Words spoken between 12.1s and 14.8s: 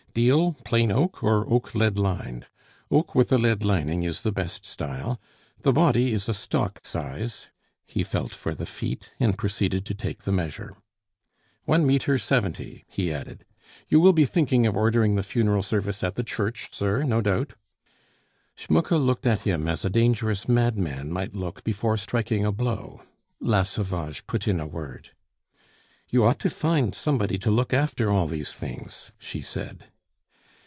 seventy!" he added. "You will be thinking of